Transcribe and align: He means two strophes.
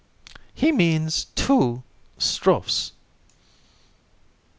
He 0.55 0.71
means 0.71 1.25
two 1.35 1.83
strophes. 2.17 2.93